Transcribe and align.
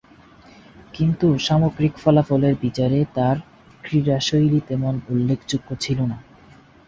কিন্তু 0.93 1.27
সামগ্রিক 1.37 1.93
ফলাফলের 1.97 2.55
বিচারে 2.61 2.99
তার 3.15 3.37
ক্রীড়াশৈলী 3.83 4.59
তেমন 4.67 4.93
উল্লেখযোগ্য 5.09 5.69
ছিল 5.75 5.99
না। 6.05 6.17